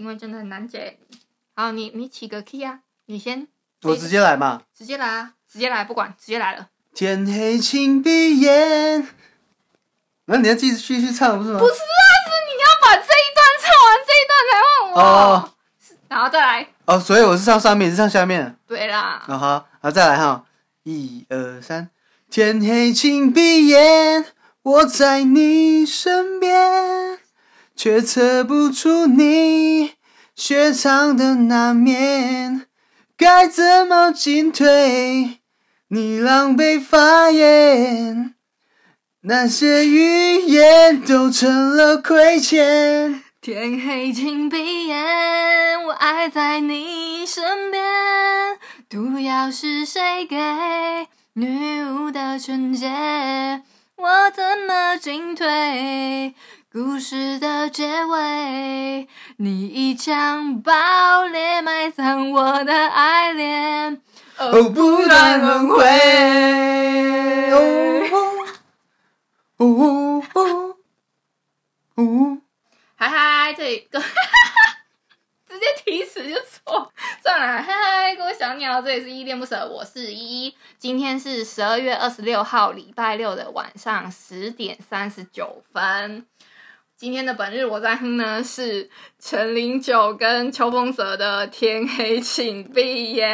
[0.00, 0.98] 因为真的很难解。
[1.54, 3.46] 好，你你起个 key 啊，你先。
[3.82, 4.62] 我直接来嘛。
[4.74, 6.68] 直接来啊，直接来，不管，直接来了。
[6.94, 9.06] 天黑，请闭眼。
[10.24, 11.58] 那你要继续继续唱不是吗？
[11.58, 14.94] 不是啊，是你要把这一段唱完，这一段才换我。
[15.02, 15.52] 哦。
[16.08, 16.66] 然后再来。
[16.86, 18.56] 哦，所以我是唱上面，是唱下面。
[18.66, 19.22] 对啦。
[19.28, 20.46] 哦好，好再来哈，
[20.84, 21.90] 一二三。
[22.30, 24.24] 天黑，请闭眼，
[24.62, 27.18] 我在你身边，
[27.82, 29.92] 却测不出你
[30.36, 32.66] 雪藏的那面，
[33.16, 35.38] 该怎么进退？
[35.88, 38.34] 你狼狈发言，
[39.22, 43.22] 那些语言都成了亏欠。
[43.40, 47.82] 天黑，请闭眼，我爱在你身边，
[48.90, 50.36] 毒药是谁给？
[51.32, 52.90] 女巫的纯洁，
[53.96, 56.34] 我怎么进退？
[56.72, 64.00] 故事的结尾，你一枪爆裂，埋葬我的爱恋，
[64.38, 65.84] 哦，不断轮回。
[67.50, 68.06] 哦
[69.56, 70.76] 哦哦
[71.96, 72.38] 哦，
[72.94, 74.00] 嗨嗨，这个。
[75.48, 86.24] 直接提词就错，算了，嗨嗨，各位小鸟，这里是依恋不舍，我是依依，今天是十二月二十六号，礼拜六的晚上十点三十九分。
[87.00, 93.26] 今天的本日我在哼呢是陈零九跟邱风泽的《天黑请闭眼》。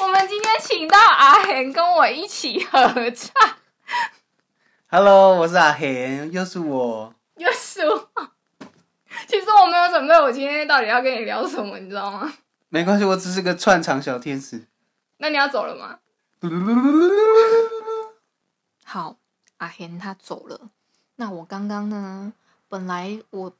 [0.00, 2.80] 我们今天请到阿贤跟我一起合
[3.12, 3.32] 唱。
[4.88, 8.10] Hello，我是阿贤，又是我，又是我。
[9.28, 12.32] 其实我没有准备，我今天到底要跟你聊什么，你知道吗？
[12.70, 14.66] 没关系，我只是个串场小天使。
[15.18, 16.00] 那你要走了吗？
[18.84, 19.16] 好，
[19.62, 20.70] 阿贤他走了。
[21.14, 22.32] 那我刚刚呢？
[22.68, 23.56] 本来我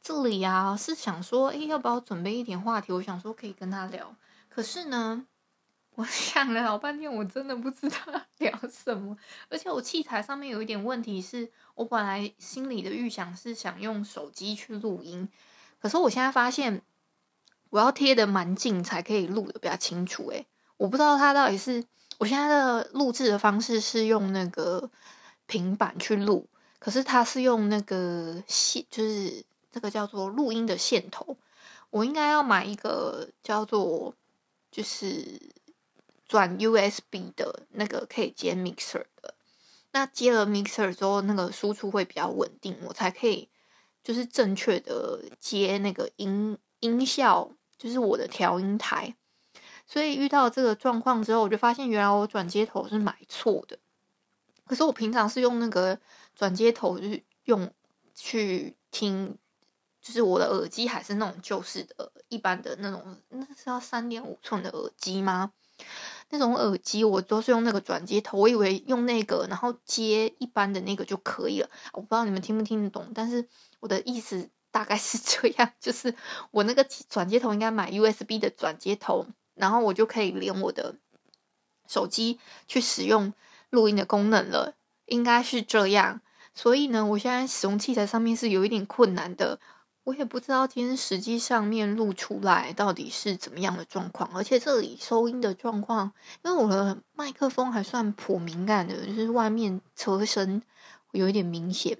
[0.00, 2.92] 这里啊是想说，哎，要不要准备一点话题？
[2.92, 4.14] 我想说可以跟他聊。
[4.48, 5.26] 可是呢，
[5.96, 7.96] 我 想了老半天，我真的不知道
[8.38, 9.16] 聊什么。
[9.48, 11.50] 而且我器材上面有一点问题是。
[11.74, 15.26] 我本来心里的预想是想用手机去录音，
[15.80, 16.82] 可是我现在发现
[17.70, 20.28] 我要贴得蛮近才可以录得比较清楚。
[20.28, 21.82] 诶，我不知道他到底是
[22.20, 24.90] 我现在的录制的方式是用那个
[25.46, 26.46] 平板去录，
[26.78, 29.42] 可是它是用那个线，就是
[29.72, 31.38] 这个叫做录音的线头。
[31.88, 34.14] 我应该要买一个叫做
[34.70, 35.40] 就是
[36.28, 39.34] 转 USB 的那个可以接 mixer 的。
[39.92, 43.48] 那接了 mixer 之后，那个输出会比较稳定，我才可以
[44.04, 49.16] 就是正确的接那个音音效，就是我的调音台。
[49.90, 53.76] 所以遇到这个状况之后，我就发现原来我转接头是买错的。
[54.64, 55.98] 可是我平常是用那个
[56.36, 57.68] 转接头，就是用
[58.14, 59.36] 去听，
[60.00, 65.50] 就是我的耳机还是那种旧式的、一般的那种，那是要三点五寸的耳机吗？
[66.28, 71.68] 那种耳机我都是用那个转接头，我以为用那个然后接一般的那个就可以了。
[71.94, 73.48] 我不知道你们听不听得懂，但是
[73.80, 76.14] 我的意思大概是这样，就是
[76.52, 79.26] 我那个转接头应该买 USB 的转接头，
[79.60, 80.96] 然后我就可以连我的
[81.86, 83.32] 手机去使用
[83.68, 84.74] 录音的功能了，
[85.06, 86.20] 应该是这样。
[86.54, 89.60] 所以呢，我现在使用器材上面是有一点困难的。
[90.04, 96.12] 我也不知道今天实际上面录出来到底是怎么样的状况，而且这里收音的状况，
[96.42, 100.62] 因为我的麦克风还算颇敏感的，就是外面车声
[101.12, 101.98] 有一点明显。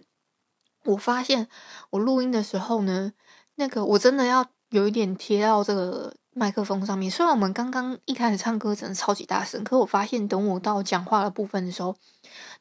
[0.85, 1.47] 我发现
[1.91, 3.13] 我录音的时候呢，
[3.57, 7.11] 那个我真的要有一点贴到这个麦克风上面。
[7.11, 11.97] 虽然我们刚刚一开始唱歌真的超级大声，可我发现等我到讲话的部分的时候，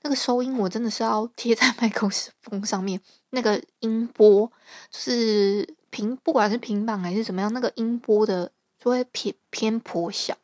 [0.02, 2.10] 那个收音我真的是要贴在麦克
[2.42, 3.00] 风上面。
[3.32, 4.52] 那个音波
[4.92, 10.36] 是平，不管是平板还是怎么样，那个音波的就会偏偏颇小，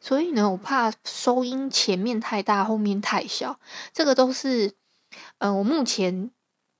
[0.00, 3.58] 所以呢，我怕收音前面太大，后面太小，
[3.92, 4.74] 这个都是，
[5.38, 6.30] 呃，我目前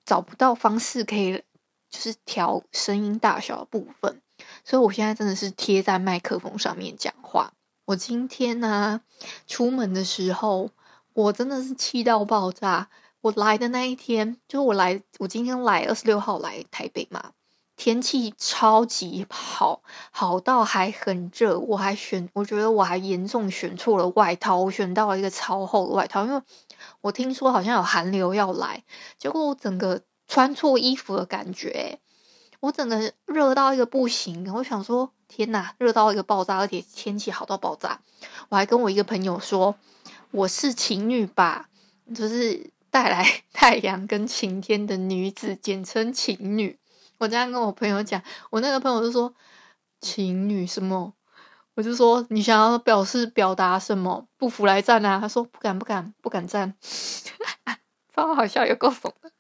[0.05, 1.43] 找不到方式可以
[1.91, 4.23] 就是调声音大小的部分，
[4.65, 7.53] 所以我现在真的是贴在麦克风上面讲话。
[7.87, 9.01] 我今天呢、
[9.47, 10.71] 出门的时候，
[11.15, 12.89] 我真的是气到爆炸。
[13.23, 17.33] 我来的那一天，就我来，我今天来二十六号来台北嘛，
[17.77, 26.43] 天气超级好，好到还很热，我还选，我觉得我还严重选错了外套，我选到了一个超厚的外套，因为
[27.01, 28.83] 我听说好像有寒流要来，
[29.19, 32.01] 结果我整个穿错衣服的感觉，
[32.63, 38.01] 我整个热到一个不行，我想说天哪，热到一个爆炸，而且天气好到爆炸，
[38.49, 39.75] 我还跟我一个朋友说，
[40.31, 41.69] 我是情女吧，
[42.15, 42.71] 就是。
[42.93, 46.79] 带来 太阳跟晴天的女子，简称晴女。
[47.17, 49.35] 我这样跟我朋友讲，我那个朋友就说
[49.99, 51.15] ：“晴女什么？”
[51.73, 54.29] 我就说：“你想要表示表达什么？
[54.37, 56.75] 不服来战啊！”他说：“不敢，不敢，不敢战。
[58.15, 59.33] ”超好笑，有够怂的。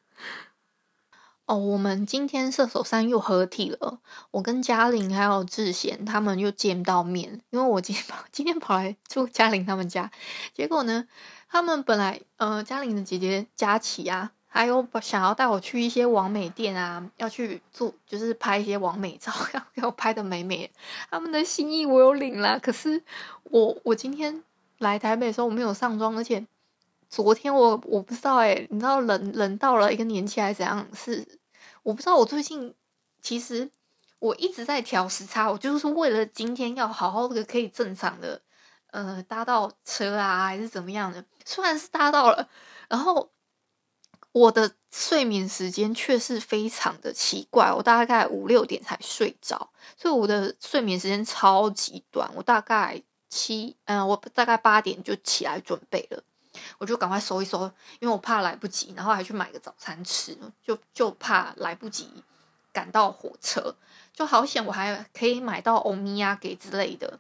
[1.47, 3.99] 哦，我们今天射手三又合体了。
[4.31, 10.11] 我跟嘉玲还有智贤他们又见到面，因为我今天跑 今天跑来住嘉玲他们家，
[10.55, 11.07] 结果呢，
[11.49, 20.71] 他们本来呃嘉玲的姐姐佳琪啊，还有想要带我去一些网美店啊，要去做就是拍一些网美照， 要要拍的美美。
[21.11, 23.03] 他们的心意我有领啦，可是
[23.43, 24.43] 我我今天
[24.79, 26.47] 来台北的时候我没有上妆，而且
[27.13, 31.39] 昨天我我不知道哎、你知道冷冷到了一个年纪还是怎样是？
[31.83, 32.75] 我不知道，我最近
[33.21, 33.71] 其实
[34.19, 38.41] 我一直在调时差，我就是为了今天要好好的可以正常的
[38.93, 41.23] 呃搭到车啊，还是怎么样的。
[41.45, 42.49] 虽然是搭到了，
[42.89, 43.31] 然后
[44.33, 52.31] 我的睡眠时间却是非常的奇怪，我大概五六点才睡着，所以我的睡眠时间超级短。
[52.37, 56.23] 我大概七嗯、呃，我大概八点就起来准备了。
[56.79, 57.63] 我就赶快收一收，
[58.01, 62.23] 因为我怕来不及，然后还去买个早餐吃，就就怕来不及
[62.73, 63.75] 赶到火车，
[64.13, 67.19] 就好险我还可以买到欧米亚给之类的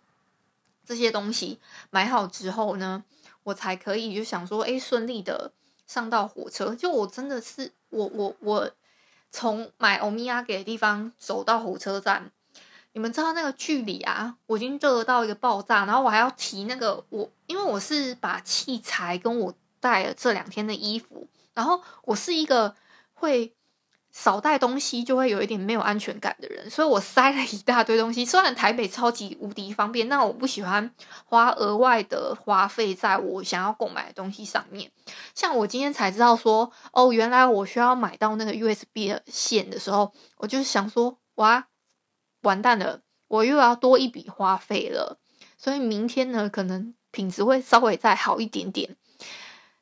[0.85, 1.59] 这些东西。
[1.91, 3.05] 买好之后呢，
[3.45, 5.53] 我才可以就想说，哎，顺利的
[5.87, 6.75] 上到火车。
[6.75, 8.71] 就我真的是，我我我
[9.31, 12.31] 从买欧米亚给的地方走到火车站。
[12.95, 22.75] 你们知道那个距离啊，我已经热到一个爆炸，然后我还要提那个我，因为我是把器材跟我带了这两天的衣服，然后我是一个
[23.15, 23.55] 会
[24.11, 28.27] 少带东西就会有一点没有安全感的人，所以我塞了一大堆东西。
[28.27, 34.93] 虽然台北超级无敌方便，但我不喜欢花额外的花费在我想要购买的东西上面。
[35.35, 41.69] 像我今天才知道说，哦，原来我需要买到那个 USB 的线的时候，我就想说，哇。
[42.43, 45.19] 完蛋了，我又要多一笔花费了，
[45.57, 48.97] 所以明天呢，可能品质会稍微再好一点点。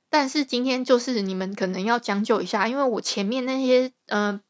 [0.09, 4.41] 但是今天就是你们可能要将就一下，因为我前面那些，嗯、呃，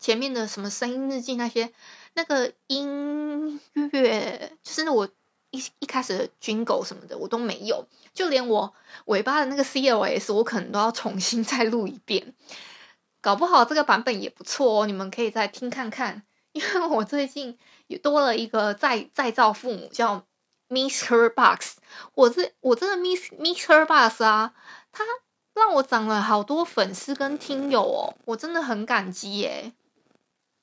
[0.00, 1.72] 前面的什么声音日记那些，
[2.14, 3.60] 那个音
[3.92, 5.08] 乐，就是我
[5.50, 8.74] 一一开始的 jingle 什么的，我都没有，就连我
[9.04, 12.34] 尾巴的那个 CLS，我可能都要重新 再录一遍。
[13.20, 16.24] 搞不好这个版本也不错哦，你们可以再听看看。
[16.58, 17.56] 因为我最近
[17.86, 20.24] 也多了一个再再造父母，叫
[20.68, 21.32] Mr.
[21.32, 21.76] Box。
[22.14, 23.86] 我这我这个 Miss Mr.
[23.86, 24.52] Box 啊，
[24.90, 25.04] 他
[25.54, 29.72] 让我涨了好多粉丝跟听友哦，我真的很感激耶。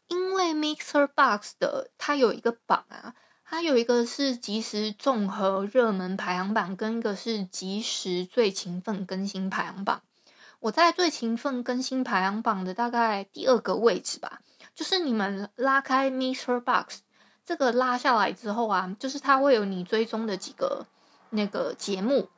[0.07, 1.07] 因为 Mr.
[1.07, 3.15] Box 的它有一个榜啊，
[3.45, 10.01] 它有一个是即时综合热门排行榜，跟一个是即时最勤奋更新排行榜。
[10.59, 14.41] 我在最勤奋更新排行榜的大概第二个位置吧。
[14.75, 16.99] 就是你们拉开 Mister Box
[17.45, 20.85] 这个拉下来之后啊，就是它会有你追踪的几个
[21.29, 22.29] 那个节目。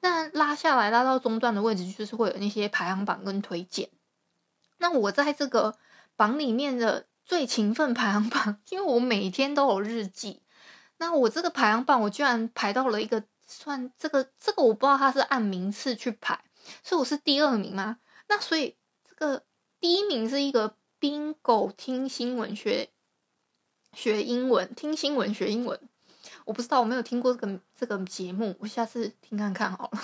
[0.00, 3.88] 那拉下来拉到中段的位置，就是会有那些排行榜跟推荐。
[4.76, 5.78] 那我在这个
[6.14, 10.42] 榜里面的最勤奋排行榜，因为我每天都有日记。
[10.98, 16.44] 那我这个排行榜，我居然排到了一个算这个这个，我不知道它是按名次去排，
[16.84, 17.98] 所以我是第二名吗？
[18.28, 18.76] 那所以
[19.08, 19.42] 这个
[19.80, 20.76] 第一名是一个。
[21.00, 22.88] 冰狗听新闻学
[23.92, 25.80] 学英文，听新闻学英文。
[26.44, 30.00] 我不知道，我没有听过这个这个节目，我下次听看看好了。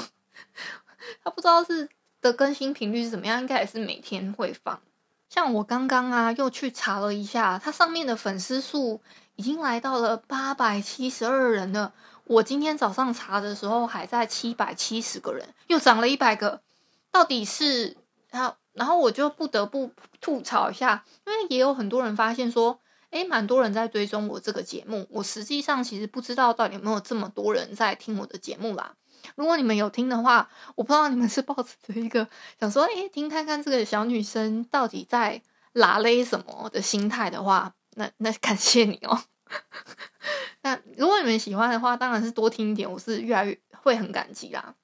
[1.25, 1.88] 他不知道是
[2.21, 4.80] 的更新频率是怎么样，应该也是每天会放。
[5.28, 9.00] 像我刚刚啊，又去查了一下，它上面的粉丝数
[9.35, 11.92] 已经来到了八百七十二人了。
[12.25, 16.62] 我今天早上查的时候还在七百七十个人，又涨了一百个。
[17.11, 17.97] 到底是
[18.30, 18.57] 他？
[18.75, 19.90] 然后我就不得不
[20.21, 22.78] 吐槽一下，因为也有很多人发现说，
[23.11, 25.07] 诶，蛮多人在追踪我这个节目。
[25.11, 28.95] 我实际上其实不知道到底有没有这么多人在听我的节目啦。
[29.37, 32.28] 如果你们有听的话，我不知道你们是抱着一个
[32.61, 35.40] 想说，诶，听看看这个小女生到底在
[35.73, 39.23] 拉勒什么的心态的话，那那感谢你哦。
[40.62, 44.75] 那如果你们喜欢的话，当然是多听一点，我是越来越会很感激啦。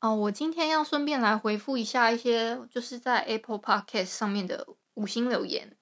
[0.00, 4.64] 哦，我今天要顺便来回复一下一些就是在 Apple Podcast 上面的
[4.94, 5.76] 五星留言。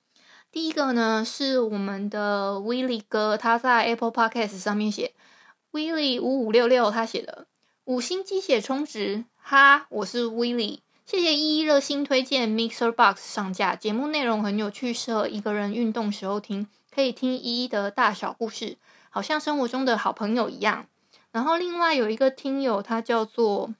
[0.51, 5.13] 第一个呢是我们的 Willie 哥，他在 Apple Podcast 上面写
[5.71, 7.47] Willie 五五六六，他写的
[7.85, 18.79] 五星鸡血充值，哈，我是 Willie，谢谢依依热心推荐 Mixer Box 上架，节目内容很有趣，适合一个人运动时候听，可以听依依的大小故事，
[19.11, 20.87] 好像生活中的好朋友一样。
[21.33, 23.75] 然后另外有一个听友，他叫做。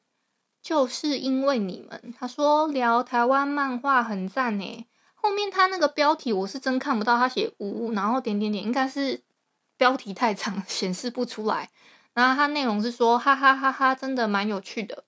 [0.67, 4.85] 就是因为你们，他说聊台湾漫画很赞呢。
[5.15, 9.23] 后面他那个标题我是真看不到，他写无，然后点点点，应该是
[9.77, 11.71] 标题太长显示不出来。
[12.15, 15.05] 然后他内容是说哈哈哈哈，真的蛮有趣的。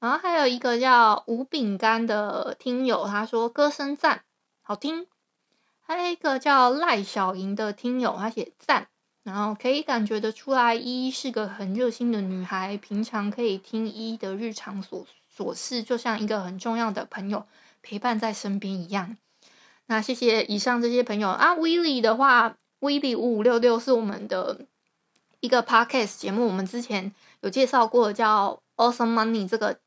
[0.00, 4.24] 然后还有一个叫无饼干的听友，他说歌声赞，
[4.62, 5.06] 好听。
[5.82, 8.88] 还有一个叫赖小莹的听友，他写赞。
[9.24, 15.04] 然后可以感觉得出来，依依是个很热心的女孩，平常可以听依依的日常琐
[15.36, 17.46] 琐事，就像一个很重要的朋友
[17.82, 19.16] 陪伴在身边一样。
[19.86, 24.66] 那谢谢以上这些朋友啊，威利的话，威利五五六六是我们的
[25.38, 29.78] 一个 podcast 节目，我们之前有介绍过，叫 Awesome Money 这个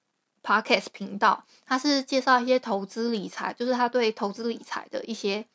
[0.43, 5.45] podcast 频道，它是介绍一些投资理财，就是他对投资理财的一些。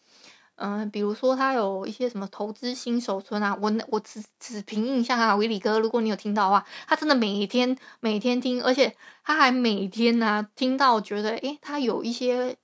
[0.62, 12.58] 嗯，比如说他有一些什么投资新手村啊，我我只只凭印象啊，维里哥，如果你有听到的话，他真的每天每天听，而且他还每天呢、啊、听到觉得诶，他有一些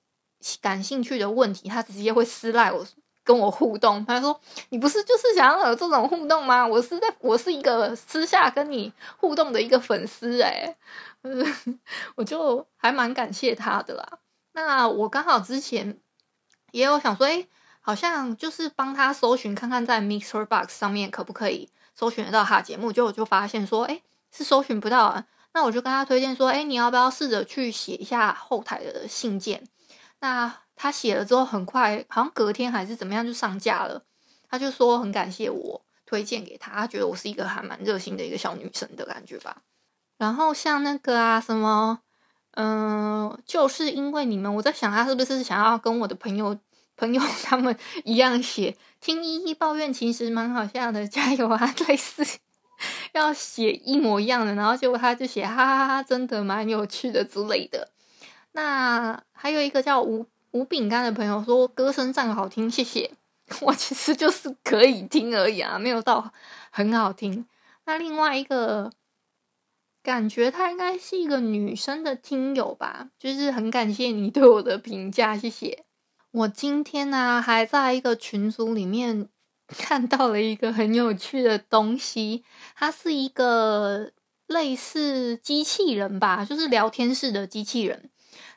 [0.61, 2.85] 感兴趣的问题，他直接会私赖我
[3.23, 4.05] 跟我互动。
[4.05, 4.39] 他说
[4.69, 6.67] ：“你不是就是想要有这种互动吗？
[6.67, 10.75] 我是在我是一个私下跟你互动的一个粉丝诶，
[12.13, 14.19] 我就还蛮感谢他的啦。
[14.53, 15.97] 那我刚好之前
[16.71, 17.47] 也有想说，诶。
[17.87, 25.25] 好像就是帮他搜寻看看，在 Mixer Box 上面可不可以搜寻得到他节目，结果就发现说，哎，是搜寻不到啊。
[25.53, 29.63] 那我就跟他推荐说，哎，你要不要试着去写一下后台的信件？
[30.19, 34.03] 那他写了之后，很快好像隔天还是怎么样就上架了。
[34.49, 39.61] 他就说很感谢我推荐给他，他觉得我是一个还蛮热心的一个小女生的感觉吧。
[40.17, 42.01] 然后像那个啊什么，
[42.55, 46.59] 嗯，就是因为你们，我在想他是不是想要跟我的朋友。
[46.97, 51.73] 朋友 他们一样写，听依依抱怨其实蛮好笑的，加油啊！
[51.87, 52.25] 类似
[53.13, 57.91] 要写一模一样的，然后结果他就写哈哈哈，真的蛮有趣的之类的。
[58.51, 63.11] 那还有一个叫吴吴饼干的朋友说歌声赞好听，谢谢。
[63.61, 66.33] 我其实就是可以听而已啊，没有到
[66.69, 67.45] 很好听。
[67.85, 68.91] 那另外一个
[70.03, 75.85] 感觉她应该是一个女生的听友吧，就是很感谢你对我的评价，谢谢。
[76.31, 79.29] 我今天呢、还在一个群组里面
[79.67, 82.43] 看到了一个很有趣的东西，
[82.75, 84.11] 它是一个
[84.45, 88.09] 类似机器人吧，就是聊天室的机器人，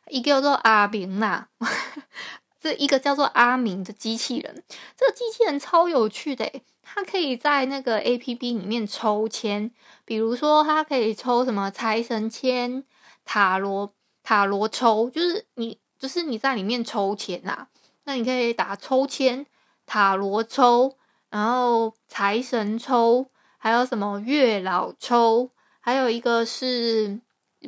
[0.09, 1.47] 一个叫做阿明呐，
[2.61, 4.65] 这一个叫做阿明的机器人，
[4.97, 6.51] 这个机器人超有趣的，
[6.83, 9.71] 它可以在那个 APP 里面抽签，
[10.05, 12.85] 比如说它可以抽什么财神签、
[13.25, 15.80] 塔罗塔罗抽，就是你。
[16.01, 17.69] 就是你在里面抽签啊，
[18.05, 19.45] 那你可以打抽签、
[19.85, 20.97] 塔罗抽，
[21.29, 23.27] 然后财神抽，
[23.59, 27.21] 还有什么月老抽，还有一个是，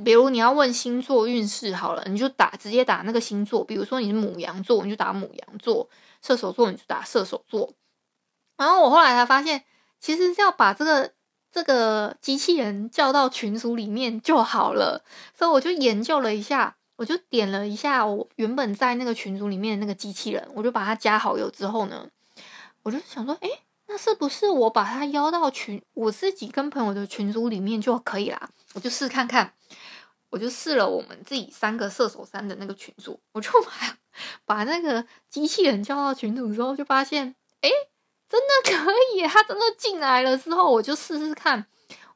[0.03, 5.87] 比如你要问星座运势好了，你就打直接打那个星座，比如说你是母羊座，你就打母羊座；
[6.23, 7.75] 射手座你就打射手座。
[8.57, 9.65] 然后我后来才发现，
[10.01, 11.13] 其实要把这个
[11.51, 16.79] 这个机器人叫到群组里面就好了，所以我就研究了一下。
[16.97, 22.09] 我就点了一下我原本在那个群组里面的那个机器人，我就把它加好友之后呢，
[22.83, 23.49] 我就想说，诶，
[23.87, 28.51] 那是不是我把它邀到群，我自己跟朋友的群组里面就可以啦？
[28.75, 29.55] 我就试看看，
[30.31, 33.99] 我就试了我们自己三个射手三的那个群组，我就把
[34.45, 37.71] 把那个机器人叫到群组之后，就发现，诶，
[38.29, 41.67] 真的可以，它真的进来了之后，我就试试看。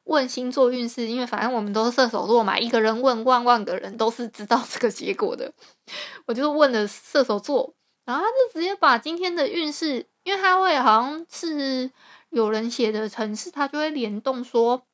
[0.06, 5.52] 问星座运势，因为反正我们都是射手座嘛，一个人问万万个人都是知道这个结果的。
[6.26, 11.90] 我就问了射手座，然后他就直接把今天的运势，因为他会好像是
[12.30, 14.86] 有人写的程式，他就会联动说，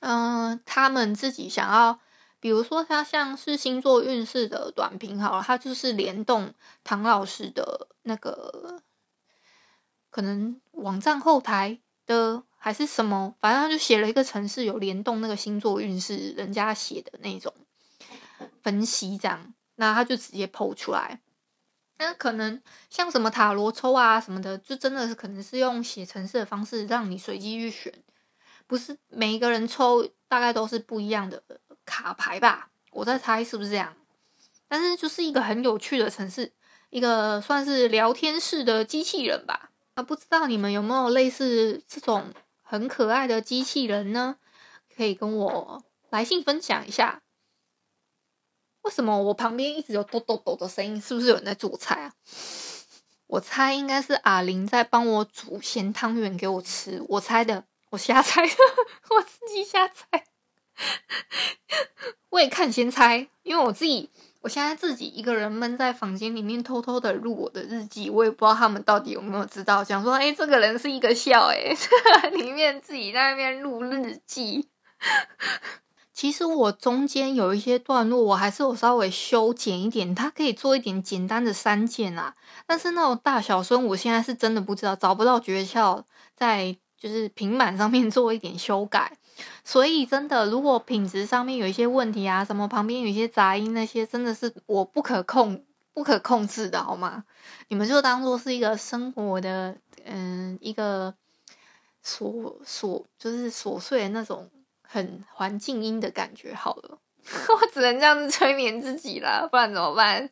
[0.00, 2.00] 嗯、他们自己想要，
[2.40, 8.82] 比如说他像是星座运势的短评好了，他就是联动唐老师的那个
[10.10, 12.42] 可能网站后台的。
[12.64, 17.52] 还是什么，反正他就写了一个城市，有联动那个星座运势，人家写的那种
[18.62, 21.20] 分析，这样，那他就直接 po 出来。
[21.98, 27.92] 那可能像什么塔罗抽啊什么的，就真的是可能是用写城市的方式让你随机去选，
[28.68, 31.42] 不是每一个人抽大概都是不一样的
[31.84, 32.70] 卡牌吧？
[32.92, 33.92] 我在猜是不是这样？
[34.68, 36.52] 但是就是一个很有趣的城市，
[36.90, 39.71] 一个算是聊天室的机器人吧。
[39.94, 42.32] 啊，不知道你们有没有类似这种？
[42.62, 44.36] 很可爱的机器人呢，
[44.96, 47.22] 可以跟我来信分享一下。
[48.80, 50.98] 为什么我旁边一直有抖抖抖的声音？
[50.98, 52.14] 是不是有人在做菜啊？
[53.26, 57.04] 我猜应该是阿玲在帮我煮咸汤圆给我吃。
[57.08, 58.54] 我猜的，我瞎猜的，
[59.10, 60.24] 我自己瞎猜。
[62.30, 64.10] 我也看先猜，因为我自己，
[64.42, 69.84] 我现在自己一个人闷在房间里面，偷偷的录我的日记，我也不知道他们到底有没有知道。
[69.84, 71.74] 想说，哎，这个人是一个笑，哎，
[72.32, 74.68] 里面自己在那边录日记。
[76.12, 82.34] 其实我中间有一些段落，我还是有稍微修剪一点，它可以做一点简单的删减啊。
[82.66, 86.02] 但是那种大小声，我现在是真的不知道，找不到诀窍，
[86.36, 89.16] 在就是平板上面做一点修改。
[89.64, 97.24] 所以真的，如果品质上面有一些问题啊，什么旁边有一些杂音，那些真的是我不可控、不可控制的，好吗？
[97.68, 101.14] 你们就当做是一个生活的，嗯，一个
[102.04, 104.50] 琐琐，就是琐碎的那种
[104.82, 106.98] 很环境音的感觉好了。
[107.24, 110.28] 我只能这样子催眠自己了，不然怎么办？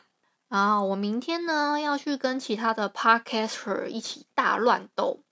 [0.48, 5.23] 啊，我明天呢要去跟其他的 podcaster 一起大乱斗。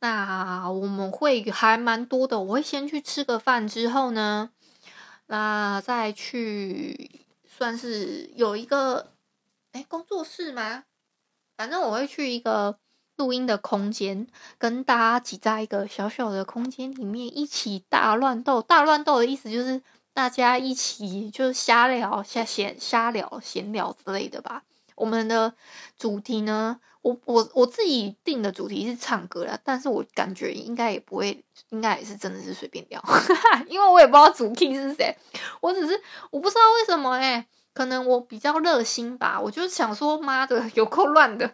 [0.00, 4.50] 那我们会还蛮多的，我会先去吃个饭，之后呢，
[5.26, 9.12] 那再去算是有一个
[9.72, 10.84] 哎工作室吗？
[11.56, 12.78] 反正我会去一个
[13.16, 14.28] 录音的空间，
[14.58, 18.62] 跟大家挤在一个小小的空间里面一起大乱斗。
[18.62, 24.62] 大乱斗的意思就是大家一起就是瞎聊、瞎闲、瞎聊、闲聊之类的吧。
[24.94, 25.54] 我们的
[25.96, 26.78] 主题呢？
[27.02, 33.02] 我我我自己定的主题是唱歌啦，但是我感觉应该也不会，应该也是真的是随便聊，
[33.68, 35.16] 因为我也不知道主 key 是谁，
[35.60, 36.00] 我只是
[36.30, 41.50] 我不知道为什么哎、欸，可能我比较热心吧，我就想说妈的有够乱的，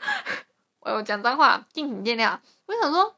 [0.81, 3.15] 我讲脏话，敬请见谅，我想说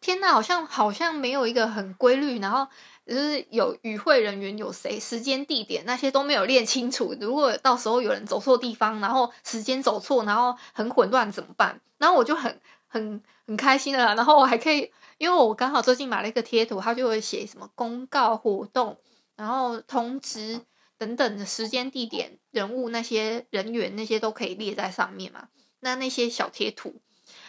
[0.00, 2.68] 天呐，好像好像没有一个很规律，然后。
[3.06, 7.14] 就是有与会人员有谁，时间地点那些都没有列清楚。
[7.20, 11.80] 如果到时候有人走错地方，然后时间走错，然后很混乱怎么办？
[11.98, 18.98] 然后我就很很很开心的，然后我还可以，因为我刚好最近买了一个贴图，它就会写什么公告活动，
[19.36, 20.60] 然后通知
[20.98, 25.48] 等等的时间地点、人物那些人员那些都可以列在上面嘛。
[25.78, 27.00] 那那些小贴图。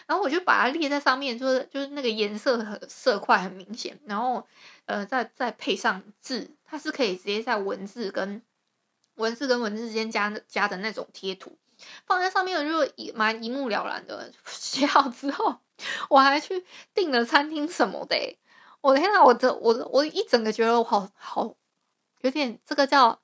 [0.07, 4.47] 然后我就把它列在上面，就是就是那个颜色和色块很明显，然后
[4.85, 8.41] 呃再再配上字，它是可以直接在文字跟
[9.15, 11.57] 文字跟文字之间加加的那种贴图，
[12.05, 14.31] 放在上面我就蛮一目了然的。
[14.47, 15.57] 写好之后，
[16.09, 18.15] 我还去订了餐厅什么的，
[18.79, 21.53] 我的天呐，我这我我一整个觉得我好好
[22.21, 23.19] 有点这个叫，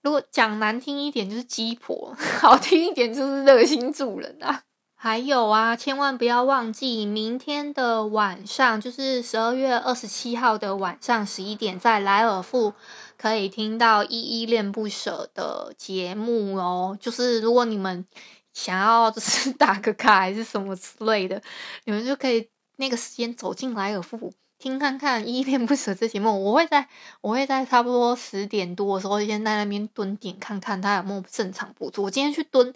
[0.00, 4.64] 如果讲难听一点就是鸡婆， 好听一点就是热心助人啊。
[5.04, 12.72] 还有啊，千万不要忘记，明天的晚上就是十二月二十七号的晚上十一点，在莱尔富
[13.18, 16.96] 可以听到依依恋不舍的节目哦。
[17.00, 18.06] 就是如果你们
[18.52, 21.42] 想要就是打个卡还是什么之类的，
[21.84, 26.44] 你们就可以那个时间走进莱尔富听看看依依恋不舍这节目。
[26.44, 26.86] 我会在
[27.20, 32.04] 我会在差不多十点多的时候先在那边蹲点看看他有没有正常播出。
[32.04, 32.72] 我今天去蹲。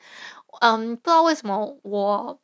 [0.60, 2.40] 嗯，不知道为什么我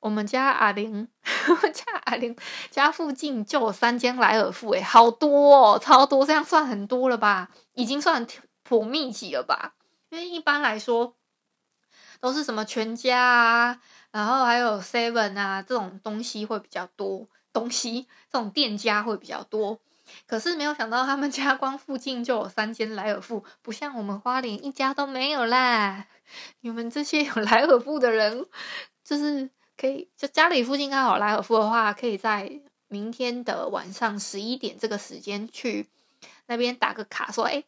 [0.00, 1.08] 我们家阿玲，
[1.62, 2.36] 我家阿玲
[2.70, 7.50] 家附近就有三间莱尔富，诶，好多哦，超多，这样算很多了吧？
[7.74, 8.26] 已经算
[8.62, 9.74] 颇密集了吧？
[10.10, 11.14] 因为一般来说
[12.20, 13.80] 都是什么全家啊，
[14.12, 19.80] 然后还有 Seven 啊这种东西会比较多，东西这种店家会比较多。
[20.26, 26.06] 可是没有想到他们家光附近就有三间莱尔富，不像我们花莲一家都没有啦。
[26.60, 28.46] 你们这些有莱尔富的人，
[29.04, 35.86] 就是可以就家里附近刚好莱尔富的话，可以在明天的晚上十一点这个时间去
[36.46, 37.64] 那边打个卡，说哎，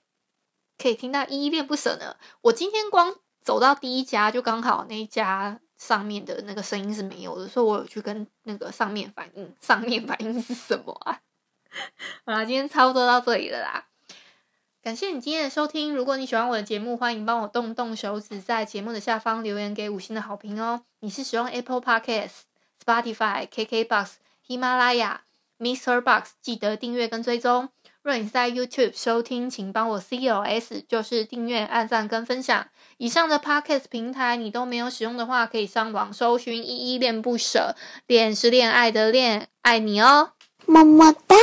[0.77, 2.17] 可以听到依依恋不舍呢。
[2.41, 11.21] 我今天光走到第一家，就刚好那一家上面的那个声音是没有的，所以我有去跟那个上面反映，上面反映是什么啊？
[12.25, 13.85] 好啦，今天差不多到这里了啦。
[14.83, 15.95] 感谢你今天的收听。
[15.95, 20.83] 如果你喜欢我的节目，欢迎帮我动动手指，在节目的下方留言给五星的好评哦。
[21.01, 22.31] 你是使用 Apple Podcast、
[22.83, 24.13] Spotify、KKBox、
[24.47, 25.23] 喜马拉雅、
[25.59, 26.01] Mr.
[26.01, 27.69] Box，记得订阅跟追踪。
[28.03, 32.69] 若你在 YouTube 收听，请帮我 CLS，就是订阅、按赞跟分享。
[32.97, 37.77] 以上的 Podcast 平台你都没有使用的话，可以上网搜寻“依依恋不舍”，
[38.07, 40.31] 恋是恋爱的恋，爱你哦，
[40.65, 41.37] 么么哒。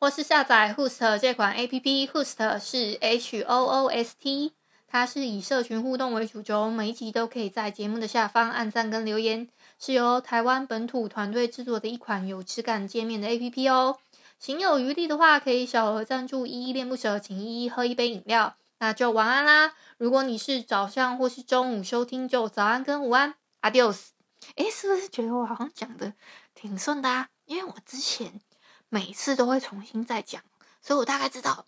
[0.00, 4.52] 或是下载 Host 这款 APP，Host 是 H O O S T，
[4.86, 9.48] 它是以社群互动为主轴，每一集都可以在节目的下方按赞跟留言，
[9.80, 13.98] 是由台湾本土团队制作的一款有质感界面的 APP 哦。
[14.38, 19.74] 行有余力的话，可以小额赞助依依恋不舍，请依依喝一杯饮料，那就晚安啦。
[19.96, 24.10] 如果你是早上或是中午收听，就早安跟午安，Adios。
[24.54, 26.12] 诶，是不是觉得我好像讲的
[26.54, 27.30] 挺顺的啊？
[27.46, 28.40] 因为我之前。
[28.88, 30.42] 每次都会重新再讲，
[30.80, 31.66] 所以我大概知道，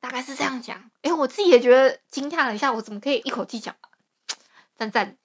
[0.00, 0.90] 大概是这样讲。
[1.02, 3.74] 哎，我自己也觉得惊叹了一下，我怎么可以一口气讲？
[4.76, 5.16] 赞赞。